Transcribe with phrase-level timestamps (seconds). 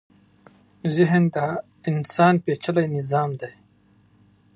[0.95, 1.37] ذهن د
[1.91, 3.53] انسان پېچلی نظام دی.